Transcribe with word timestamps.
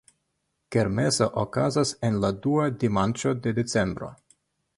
Kermeso 0.75 1.27
okazas 1.41 1.91
en 2.09 2.17
la 2.25 2.33
dua 2.47 2.65
dimanĉo 2.85 3.35
de 3.45 3.55
decembro. 3.61 4.11